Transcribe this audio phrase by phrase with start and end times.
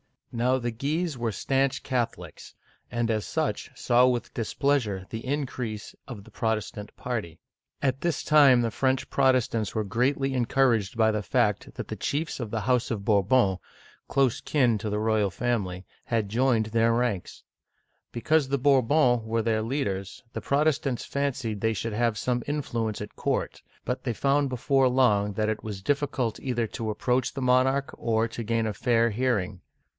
[0.31, 2.55] Now the Guises were stanch Catholics,
[2.89, 7.37] and as such saw with displeasure the increase of the Protestant party.
[7.83, 11.97] At this time the French Protestants were greatly en couraged by the fact that the
[11.97, 13.59] chiefs of the House of Bourbon—
[14.07, 17.43] close kin to the royal family— had joined uigitizea oy vjiOOQlC FR.\NCIS II.
[17.43, 18.11] (1559 1560) 251 their ranks.
[18.13, 23.15] Because the Bourbons were their leaders, the Protestants fancied they should have some influence at
[23.15, 27.93] court; but they found before long that it was difficult either to approach the monarch,
[27.99, 29.59] or to gain a fair hearing.